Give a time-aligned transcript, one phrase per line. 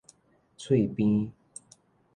[0.57, 1.29] 喙邊